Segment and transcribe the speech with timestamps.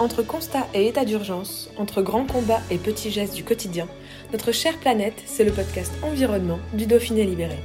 [0.00, 3.88] Entre constat et état d'urgence, entre grands combats et petits gestes du quotidien,
[4.30, 7.58] notre chère planète, c'est le podcast Environnement du Dauphiné Libéré.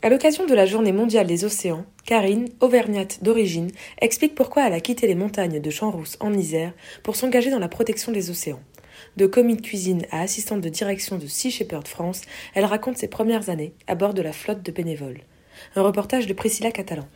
[0.00, 4.80] À l'occasion de la Journée mondiale des océans, Karine, auvergnate d'origine, explique pourquoi elle a
[4.80, 8.60] quitté les montagnes de Champs-Rousse en Isère pour s'engager dans la protection des océans.
[9.18, 12.22] De commis de cuisine à assistante de direction de Sea Shepherd France,
[12.54, 15.20] elle raconte ses premières années à bord de la flotte de bénévoles.
[15.76, 17.06] Un reportage de Priscilla Catalan.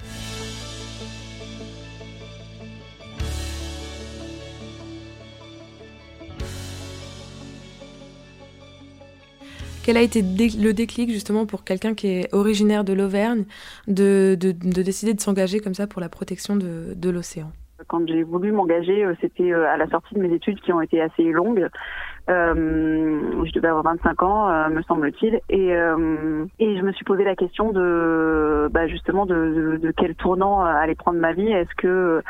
[9.88, 13.46] Quel a été le déclic justement pour quelqu'un qui est originaire de l'Auvergne
[13.86, 17.50] de, de, de, décider de s'engager comme ça pour la protection de, de l'océan
[17.86, 20.82] Quand j'ai voulu m'engager, euh, c'était euh, à la sortie de mes études qui ont
[20.82, 21.70] été assez longues.
[22.28, 27.04] Euh, je devais avoir 25 ans, euh, me semble-t-il, et, euh, et je me suis
[27.04, 31.50] posé la question de bah, justement de, de, de, quel tournant allait prendre ma vie.
[31.50, 32.22] Est-ce que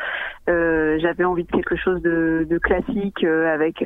[0.47, 3.85] j'avais envie de quelque chose de, de classique avec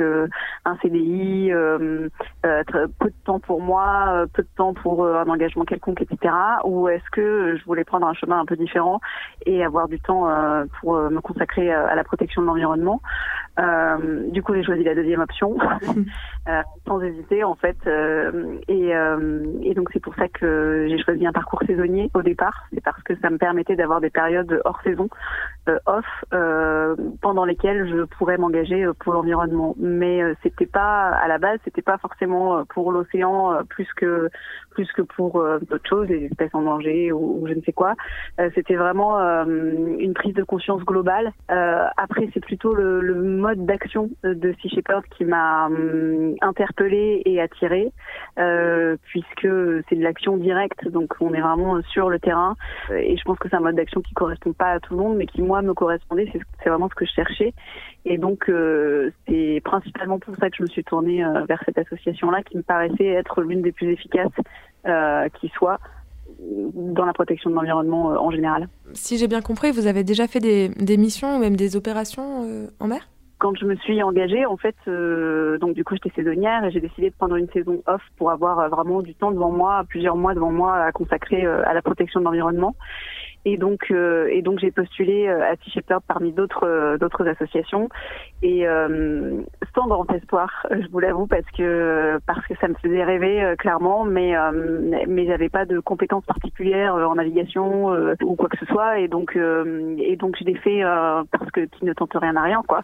[0.66, 6.34] un CDI, peu de temps pour moi, peu de temps pour un engagement quelconque, etc.
[6.64, 9.02] Ou est-ce que je voulais prendre un chemin un peu différent
[9.46, 10.30] et avoir du temps
[10.80, 13.02] pour me consacrer à la protection de l'environnement?
[14.32, 15.58] Du coup, j'ai choisi la deuxième option.
[16.50, 17.78] Euh, sans hésiter en fait.
[17.88, 22.22] Euh, et, euh, et, donc c'est pour ça que j'ai choisi un parcours saisonnier au
[22.22, 22.66] départ.
[22.74, 25.08] C'est parce que ça me permettait d'avoir des périodes hors saison,
[25.86, 26.06] off,
[27.22, 29.76] pendant lesquelles je pourrais m'engager pour l'environnement.
[29.80, 34.30] Mais c'était pas à la base, c'était pas forcément pour l'océan plus que
[34.72, 37.94] plus que pour d'autres choses, les espèces en danger ou, je ne sais quoi.
[38.56, 41.32] c'était vraiment une prise de conscience globale.
[41.48, 47.42] après c'est plutôt le, le mode d'action de Sea Shepherd qui m'a euh, interpellé et
[47.42, 47.92] attiré,
[48.38, 49.48] euh, puisque
[49.90, 52.56] c'est de l'action directe, donc on est vraiment sur le terrain.
[52.90, 55.00] Euh, et je pense que c'est un mode d'action qui correspond pas à tout le
[55.00, 56.32] monde, mais qui moi me correspondait.
[56.64, 57.54] C'est vraiment ce que je cherchais.
[58.06, 58.52] Et donc
[59.28, 63.08] c'est principalement pour ça que je me suis tournée vers cette association-là, qui me paraissait
[63.08, 64.32] être l'une des plus efficaces
[65.40, 65.80] qui soit
[66.40, 68.68] dans la protection de l'environnement en général.
[68.94, 72.70] Si j'ai bien compris, vous avez déjà fait des, des missions ou même des opérations
[72.80, 73.08] en mer?
[73.40, 76.80] Quand je me suis engagée, en fait, euh, donc du coup j'étais saisonnière et j'ai
[76.80, 80.16] décidé de prendre une saison off pour avoir euh, vraiment du temps devant moi, plusieurs
[80.16, 82.74] mois devant moi à consacrer euh, à la protection de l'environnement.
[83.46, 87.28] Et donc, euh, et donc j'ai postulé euh, à Sea Shepherd parmi d'autres euh, d'autres
[87.28, 87.90] associations.
[88.42, 89.42] Et euh,
[89.76, 94.06] sans grand espoir, je vous l'avoue, parce que parce que ça me faisait rêver clairement,
[94.06, 94.34] mais
[95.08, 99.36] mais j'avais pas de compétences particulières en navigation ou quoi que ce soit, et donc
[99.36, 100.82] et donc je l'ai fait
[101.32, 102.84] parce que qui ne tente rien à rien, quoi.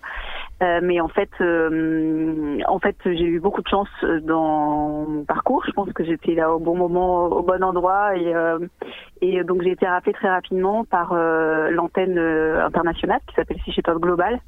[0.62, 3.90] mais en fait, en fait, j'ai eu beaucoup de chance
[4.24, 5.64] dans mon parcours.
[5.68, 8.34] Je pense que j'étais là au bon moment, au bon endroit, et
[9.22, 10.49] et donc j'ai été rappelée très rapidement
[10.90, 14.40] par euh, l'antenne euh, internationale qui s'appelle Sea Shepherd Global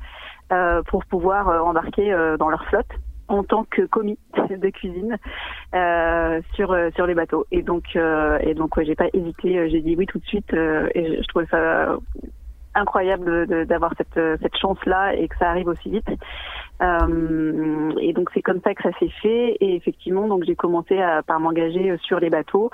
[0.51, 2.91] euh, pour pouvoir embarquer dans leur flotte
[3.28, 4.19] en tant que commis
[4.50, 5.17] de cuisine
[6.53, 7.45] sur sur les bateaux.
[7.51, 11.22] Et donc et donc j'ai pas hésité, j'ai dit oui tout de suite et je,
[11.22, 11.97] je trouvais ça
[12.76, 16.08] incroyable d'avoir cette, cette chance-là et que ça arrive aussi vite.
[16.82, 19.58] Euh, et donc c'est comme ça que ça s'est fait.
[19.59, 22.72] Et effectivement, donc j'ai commencé à, par m'engager sur les bateaux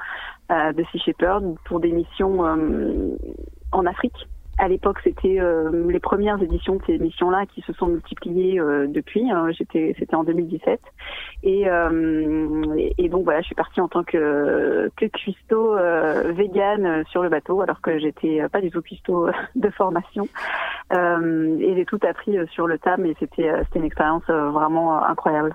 [0.52, 3.16] euh, de Sea Shepherd pour des missions euh,
[3.72, 7.88] en Afrique à l'époque, c'était euh, les premières éditions de ces émissions-là qui se sont
[7.88, 9.30] multipliées euh, depuis.
[9.30, 10.80] Hein, j'étais, c'était en 2017,
[11.44, 15.76] et, euh, et, donc voilà, je suis partie en tant que que cuistot
[16.34, 20.28] vegan sur le bateau, alors que j'étais pas du tout cuistot de formation.
[20.92, 25.54] et j'ai tout appris sur le tas, mais c'était c'était une expérience vraiment incroyable.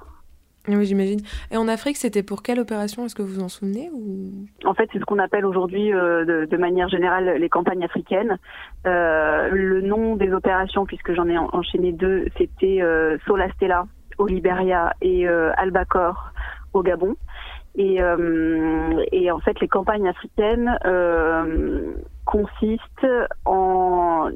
[0.68, 1.20] Oui, j'imagine.
[1.50, 4.30] Et en Afrique, c'était pour quelle opération Est-ce que vous vous en souvenez ou...
[4.64, 8.38] En fait, c'est ce qu'on appelle aujourd'hui, euh, de, manière générale, les campagnes africaines.
[8.86, 13.86] Euh, le nom des opérations, puisque j'en ai enchaîné deux, c'était euh, Solastella
[14.18, 16.32] au Liberia et euh, Albacore
[16.74, 17.16] au Gabon.
[17.74, 20.78] Et, en fait, les campagnes africaines
[22.24, 23.06] consistent
[23.44, 24.30] en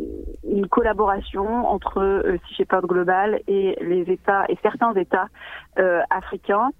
[0.44, 5.28] une collaboration entre euh, Sea Global et les États et certains États
[5.78, 6.70] euh, africains.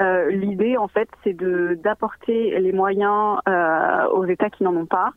[0.00, 4.86] Euh, L'idée, en fait, c'est de d'apporter les moyens euh, aux États qui n'en ont
[4.86, 5.12] pas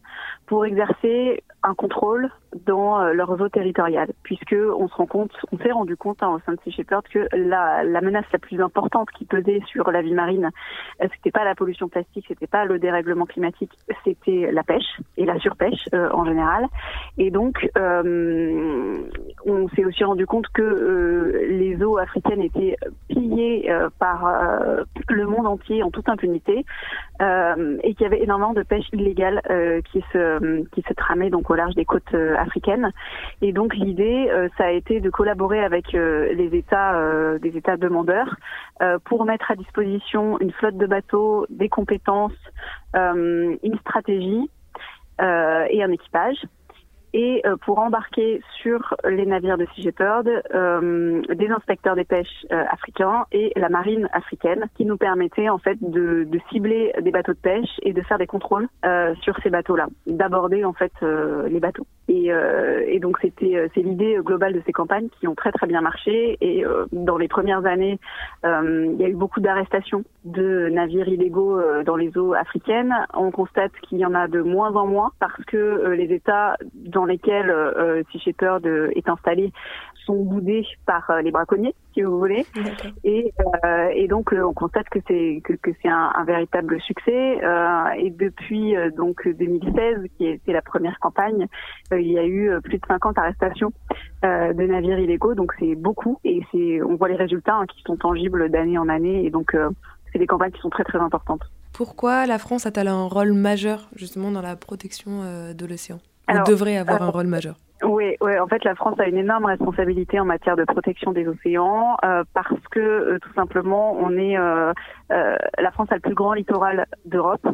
[0.46, 2.30] pour exercer un contrôle
[2.66, 6.30] dans euh, leur eaux territorial, puisque on se rend compte, on s'est rendu compte hein,
[6.30, 9.92] au sein de Sea Shepherd que la, la, menace la plus importante qui pesait sur
[9.92, 10.50] la vie marine,
[11.02, 13.72] euh, c'était pas la pollution plastique, c'était pas le dérèglement climatique,
[14.04, 16.66] c'était la pêche et la surpêche euh, en général.
[17.18, 18.98] Et donc, euh,
[19.46, 22.76] on s'est aussi rendu compte que euh, les eaux africaines étaient
[23.08, 24.32] pillées par
[25.10, 26.66] le monde entier en toute impunité
[27.22, 29.42] et qu'il y avait énormément de pêche illégale
[29.92, 32.92] qui se qui se tramait donc au large des côtes africaine.
[33.42, 37.58] Et donc l'idée, euh, ça a été de collaborer avec euh, les États, euh, des
[37.58, 38.36] États demandeurs,
[39.04, 42.32] pour mettre à disposition une flotte de bateaux, des compétences,
[42.94, 44.50] une stratégie
[45.20, 46.38] et un équipage
[47.14, 49.92] et euh, pour embarquer sur les navires de Sea
[50.54, 55.58] euh, des inspecteurs des pêches euh, africains et la marine africaine qui nous permettaient en
[55.58, 59.36] fait de, de, cibler des bateaux de pêche et de faire des contrôles euh, sur
[59.42, 61.86] ces bateaux-là, d'aborder en fait les bateaux.
[62.08, 62.32] Et,
[62.88, 66.38] et donc c'était c'est l'idée globale de ces campagnes qui ont très très bien marché
[66.42, 68.00] et dans les premières années
[68.44, 72.96] il y a eu beaucoup d'arrestations de navires illégaux dans les eaux africaines.
[73.14, 76.58] On constate qu'il y en a de moins en moins parce que les États
[77.06, 79.52] lesquels euh, Sea Shepherd euh, est installé
[80.06, 82.46] sont boudés par euh, les braconniers, si vous voulez.
[83.04, 83.34] Et,
[83.66, 87.40] euh, et donc on constate que c'est que, que c'est un, un, véritable succès.
[87.98, 91.48] et depuis donc 2016, qui était la première campagne,
[91.92, 93.72] il y a eu plus de 50 arrestations
[94.24, 95.36] de navires illégaux.
[95.36, 98.90] Donc c'est beaucoup et c'est on voit les résultats hein, qui sont tangibles d'année en
[98.90, 99.26] année.
[99.26, 99.56] Et donc
[100.12, 101.42] c'est des campagnes qui sont très très importantes.
[101.74, 105.22] Pourquoi la France a-t-elle un rôle majeur justement dans la protection
[105.54, 106.00] de l'océan?
[106.30, 107.56] Alors, devrait avoir un rôle majeur.
[107.84, 111.28] Oui, oui, en fait, la France a une énorme responsabilité en matière de protection des
[111.28, 114.74] océans euh, parce que euh, tout simplement, on est euh,
[115.12, 117.48] euh, la France a le plus grand littoral d'Europe.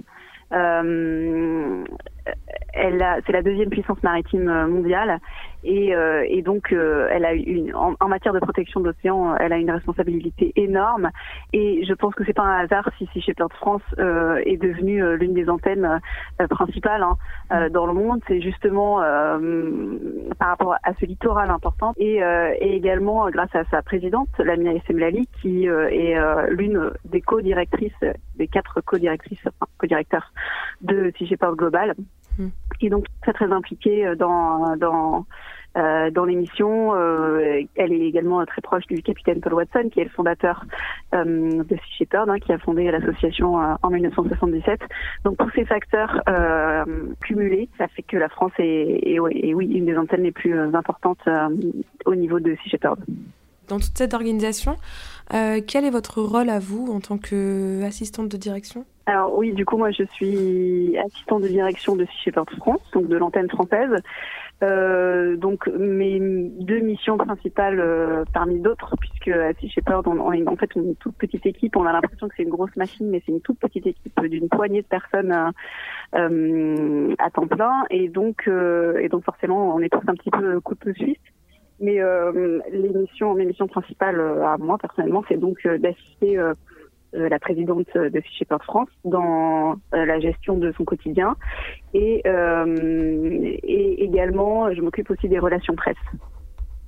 [2.27, 5.19] Euh, c'est la deuxième puissance maritime mondiale
[5.65, 9.35] et, euh, et donc, euh, elle a une, en, en matière de protection de l'océan,
[9.35, 11.09] elle a une responsabilité énorme.
[11.53, 15.03] Et je pense que c'est pas un hasard si Sea Shepherd France euh, est devenue
[15.03, 15.99] euh, l'une des antennes
[16.39, 17.17] euh, principales hein,
[17.49, 17.69] mm.
[17.69, 18.21] dans le monde.
[18.27, 18.99] C'est justement
[20.37, 25.27] par rapport à ce littoral important et, et également grâce à sa présidente, Lamia Essemlali,
[25.41, 26.15] qui est
[26.49, 27.93] l'une des co-directrices,
[28.35, 30.31] des quatre co-directrices, enfin, co-directeurs
[30.81, 31.95] de Sea Shepherd Global.
[32.37, 32.47] Mm.
[32.81, 35.25] Et donc très très impliquée dans dans
[35.77, 36.95] euh, dans l'émission.
[36.95, 40.63] Euh, elle est également très proche du capitaine Paul Watson, qui est le fondateur
[41.13, 44.79] euh, de Sea Shepherd, hein, qui a fondé l'association en 1977.
[45.25, 46.21] Donc tous ces facteurs
[47.21, 51.27] cumulés, ça fait que la France est, est, oui une des antennes les plus importantes
[52.05, 52.99] au niveau de Sea Shepherd.
[53.67, 54.77] Dans toute cette organisation,
[55.29, 58.85] quel est votre rôle à vous en tant qu'assistante de direction?
[59.07, 63.15] Alors oui, du coup moi je suis assistante de direction de Shepherd France, donc de
[63.15, 63.91] l'antenne française.
[64.63, 69.51] Euh, donc mes deux missions principales euh, parmi d'autres, puisque à
[70.07, 71.75] on, est en fait une toute petite équipe.
[71.75, 74.49] On a l'impression que c'est une grosse machine, mais c'est une toute petite équipe d'une
[74.49, 75.51] poignée de personnes
[76.15, 80.59] euh, à temps plein, et donc et donc forcément on est tous un petit peu
[80.61, 81.17] couteau suisse.
[81.85, 81.99] Mais
[82.71, 86.39] les missions, mes missions principales à moi personnellement, c'est donc d'assister
[87.15, 91.35] euh, la présidente de Shepherd France dans euh, la gestion de son quotidien
[91.93, 95.95] et, euh, et également je m'occupe aussi des relations presse.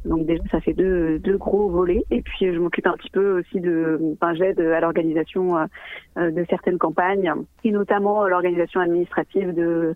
[0.03, 3.39] Donc déjà ça fait deux, deux gros volets et puis je m'occupe un petit peu
[3.39, 5.55] aussi de enfin j'aide à l'organisation
[6.17, 7.31] de certaines campagnes
[7.63, 9.95] et notamment l'organisation administrative de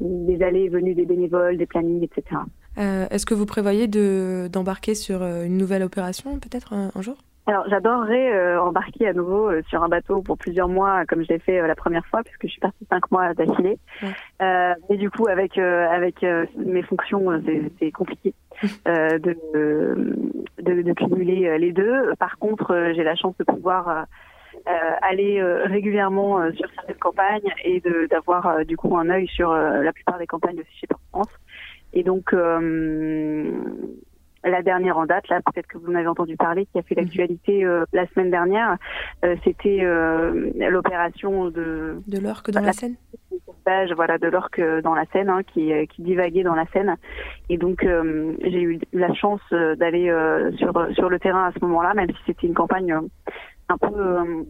[0.00, 2.40] des allées et venues des bénévoles, des plannings, etc.
[2.78, 7.16] Est-ce que vous prévoyez de d'embarquer sur une nouvelle opération peut-être un jour?
[7.48, 11.28] Alors j'adorerais euh, embarquer à nouveau euh, sur un bateau pour plusieurs mois comme je
[11.28, 13.78] l'ai fait euh, la première fois puisque je suis partie cinq mois d'affilée.
[14.02, 14.74] Ouais.
[14.90, 16.22] mais du coup avec avec
[16.56, 17.42] mes fonctions
[17.78, 18.34] c'est compliqué
[18.84, 22.12] de, de, de cumuler les deux.
[22.18, 24.04] Par contre j'ai la chance de pouvoir
[25.00, 30.26] aller régulièrement sur certaines campagnes et d'avoir du coup un œil sur la plupart des
[30.26, 31.28] campagnes de chez France.
[31.92, 32.34] Et donc
[34.44, 36.96] la dernière en date, là, peut-être que vous en avez entendu parler, qui a fait
[36.96, 37.04] mhm.
[37.04, 38.76] l'actualité euh, la semaine dernière,
[39.24, 42.96] euh, c'était euh, l'opération de de l'orque dans la, Seine.
[43.94, 46.96] Voilà, de l'orque dans la Seine, hein, qui, qui divaguait dans la Seine.
[47.48, 50.10] Et donc, j'ai eu la chance d'aller
[50.56, 52.94] sur sur le terrain à ce moment-là, même si c'était une campagne
[53.68, 54.46] un peu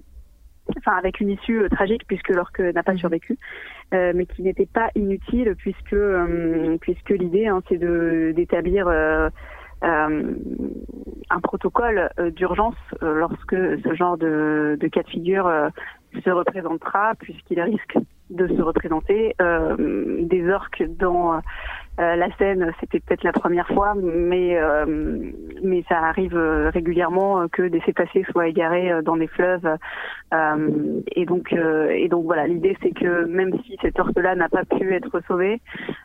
[0.77, 2.99] enfin avec une issue tragique puisque l'orque n'a pas mhm.
[2.99, 3.39] survécu,
[3.93, 5.97] mais qui n'était pas inutile puisque
[6.81, 8.89] puisque l'idée hein, c'est de d'établir
[9.83, 10.11] un
[11.43, 15.71] protocole d'urgence lorsque ce genre de, de cas de figure
[16.25, 17.99] se représentera, puisqu'il risque
[18.31, 19.35] de se représenter.
[19.39, 21.41] des orques dans
[22.01, 24.87] euh, la scène, c'était peut-être la première fois, mais euh,
[25.65, 29.69] mais ça arrive euh, régulièrement que des cétacés soient égarés dans des fleuves.
[30.33, 34.95] et donc et donc voilà, l'idée c'est que même si cet orque-là n'a pas pu
[34.95, 35.61] être sauvé,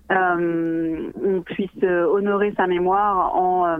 [0.09, 3.77] on puisse honorer sa mémoire en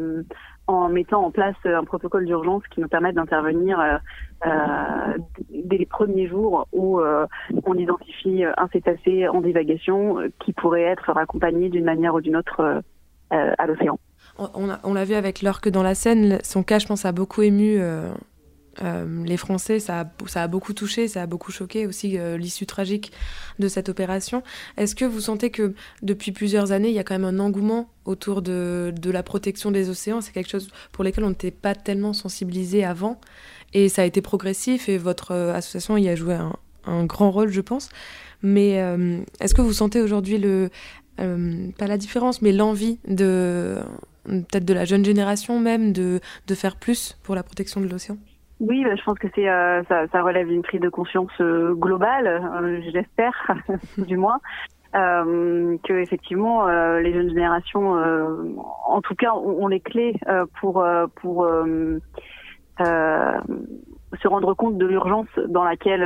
[0.68, 3.98] en mettant en place un protocole d'urgence qui nous permette d'intervenir euh,
[4.46, 5.18] euh,
[5.50, 7.26] dès les premiers jours où euh,
[7.66, 12.82] on identifie un cétacé en divagation qui pourrait être raccompagné d'une manière ou d'une autre
[13.30, 13.98] à l'océan.
[14.38, 17.42] On, on l'a vu avec l'orque dans la Seine, son cas, je pense, a beaucoup
[17.42, 17.80] ému
[18.82, 23.12] euh, les Français, ça a, beaucoup touché, ça a beaucoup choqué aussi euh, l'issue tragique
[23.60, 24.42] de cette opération.
[24.78, 27.90] Est-ce que vous sentez que depuis plusieurs années, il y a quand même un engouement
[28.06, 30.22] autour de, la protection des océans?
[30.22, 33.20] C'est quelque chose pour lequel on n'était pas tellement sensibilisé avant
[33.74, 36.36] et ça a été progressif et votre euh, association y a joué
[36.86, 37.90] un, grand rôle, je pense.
[38.42, 38.74] Mais
[39.40, 40.70] est-ce que vous sentez aujourd'hui le
[41.16, 43.78] pas la différence, mais l'envie de
[44.26, 48.18] peut-être de la jeune génération même de faire plus pour la protection de l'océan?
[48.64, 51.74] Oui, bah, je pense que c'est euh, ça, ça, relève d'une prise de conscience euh,
[51.74, 53.34] globale, euh, j'espère,
[53.98, 54.40] du moins,
[54.94, 57.96] que effectivement les jeunes générations,
[58.86, 60.14] en tout cas, ont, les clés
[60.62, 61.48] pour pour
[62.78, 66.02] se rendre compte de l'urgence dans laquelle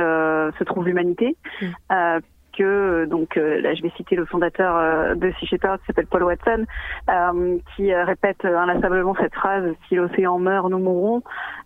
[0.58, 1.36] se trouve l'humanité.
[1.60, 2.20] Mm
[2.58, 6.06] que donc euh, là je vais citer le fondateur euh, de Sea Shepherd qui s'appelle
[6.06, 6.64] Paul Watson
[7.08, 11.22] euh, qui répète inlassablement cette phrase si l'océan meurt nous mourrons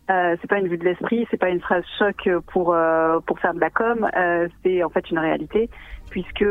[0.08, 2.76] c'est pas une vue de l'esprit c'est pas une phrase choc pour
[3.26, 4.06] pour faire de la com
[4.62, 5.70] c'est en fait une réalité
[6.10, 6.44] puisque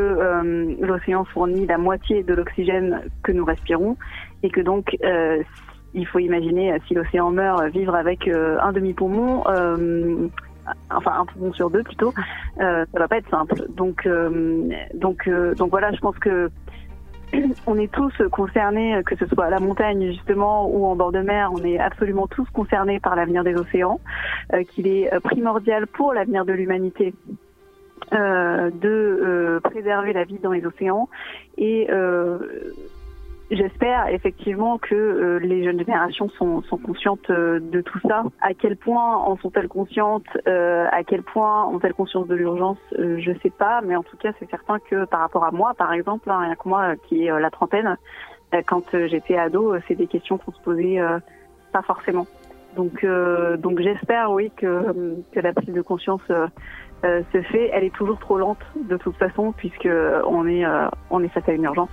[0.80, 3.96] l'océan fournit la moitié de l'oxygène que nous respirons
[4.42, 4.96] et que donc
[5.94, 9.44] il faut imaginer si l'océan meurt vivre avec un demi poumon
[10.90, 12.12] enfin un poumon sur deux plutôt,
[12.60, 13.66] euh, ça va pas être simple.
[13.70, 16.50] Donc euh, donc euh, donc voilà, je pense que
[17.66, 21.20] on est tous concernés, que ce soit à la montagne justement ou en bord de
[21.20, 24.00] mer, on est absolument tous concernés par l'avenir des océans,
[24.52, 27.14] euh, qu'il est primordial pour l'avenir de l'humanité
[28.10, 31.08] de préserver la vie dans les océans
[31.56, 31.88] et
[33.52, 38.22] J'espère effectivement que euh, les jeunes générations sont, conscientes euh, de tout ça.
[38.40, 43.30] À quel point en sont-elles conscientes euh, À quel point ont-elles conscience de l'urgence Je
[43.42, 46.30] sais pas, mais en tout cas, c'est certain que par rapport à moi, par exemple,
[46.30, 47.98] hein, rien que moi qui est la trentaine,
[48.66, 50.98] quand j'étais ado, c'est des questions qu'on se posait
[51.72, 52.26] pas forcément.
[52.74, 53.04] Donc,
[53.58, 56.22] donc j'espère, oui, que, que la prise de conscience
[57.02, 57.70] se fait.
[57.72, 59.88] Elle est toujours trop lente de toute façon, puisque
[60.26, 60.64] on est,
[61.10, 61.90] on est face à une urgence.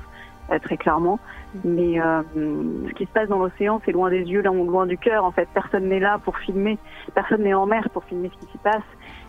[0.51, 1.19] Euh, très clairement.
[1.63, 2.21] Mais euh,
[2.87, 5.23] ce qui se passe dans l'océan, c'est loin des yeux, loin du cœur.
[5.23, 6.77] En fait, personne n'est là pour filmer,
[7.13, 8.83] personne n'est en mer pour filmer ce qui s'y passe.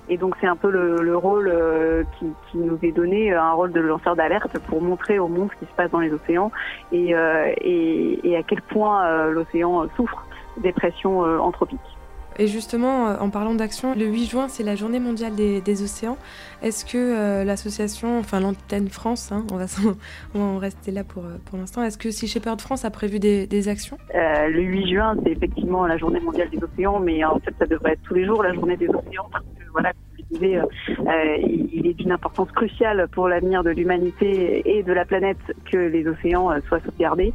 [0.09, 3.53] Et donc c'est un peu le, le rôle euh, qui, qui, nous est donné, un
[3.53, 6.51] rôle de lanceur d'alerte pour montrer au monde ce qui se passe dans les océans
[6.91, 7.15] et,
[7.61, 12.00] et, et à quel point l'océan souffre des pressions anthropiques.
[12.41, 16.17] Et justement, euh, en parlant d'action, le 8 juin, c'est la journée mondiale des, océans.
[16.63, 19.67] Est-ce que euh, l'association, enfin l'antenne France, hein, on, va,
[20.35, 23.99] on rester là pour, euh, l'instant, est-ce que Sea Shepherd France a prévu des, actions?
[24.15, 27.93] Le 8 juin, c'est effectivement la journée mondiale des océans, mais en fait, ça devrait
[27.93, 29.93] être tous les jours la journée des océans, parce que voilà,
[30.33, 35.39] euh, il est d'une importance cruciale pour l'avenir de l'humanité et de la planète
[35.71, 37.33] que les océans euh, soient sauvegardés.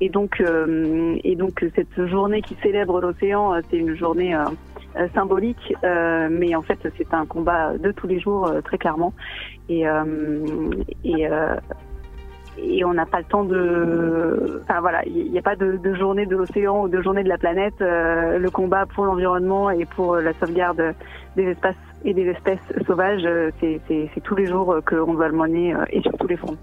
[0.00, 4.36] Et donc, euh, et donc cette journée qui célèbre l'océan, c'est une journée
[5.14, 9.14] symbolique, mais en fait c'est un combat de tous les jours très clairement.
[9.68, 9.86] Et,
[12.84, 14.60] on n'a pas le temps de.
[14.64, 17.38] Enfin voilà, il n'y a pas de, journée de l'océan ou de journée de la
[17.38, 17.80] planète.
[17.80, 20.94] le combat pour l'environnement et pour la sauvegarde
[21.36, 25.74] des espaces et des espèces sauvages, euh, c'est tous les jours euh, qu'on le mener
[25.74, 26.58] euh, et sur tous les fronts.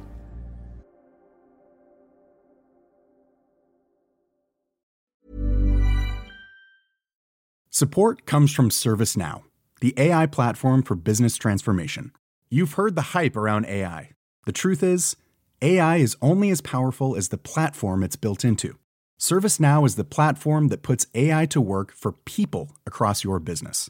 [7.71, 9.43] Support comes from ServiceNow,
[9.79, 12.11] the AI platform for business transformation.
[12.49, 14.09] You've heard the hype around AI.
[14.45, 15.15] The truth is,
[15.61, 18.77] AI is only as powerful as the platform it's built into.
[19.17, 23.89] ServiceNow is the platform that puts AI to work for people across your business